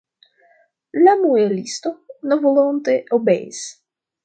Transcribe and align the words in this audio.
La 1.07 1.13
muelisto 1.25 1.93
nevolonte 2.33 2.99
obeis. 3.21 3.63